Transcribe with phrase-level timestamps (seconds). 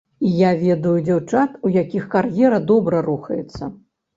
[0.27, 3.71] І я ведаю дзяўчат, у якіх кар'ера добра рухаецца.